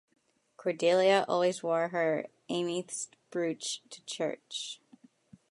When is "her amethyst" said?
1.89-3.15